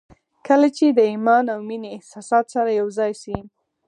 کله 0.47 0.67
چې 0.77 0.85
د 0.97 0.99
ايمان 1.11 1.45
او 1.53 1.59
مينې 1.69 1.89
احساسات 1.95 2.45
سره 2.55 2.69
يو 2.79 2.87
ځای 2.97 3.11
شي. 3.21 3.37